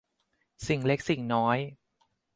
[0.67, 1.57] สิ่งเล็กสิ่งน้อย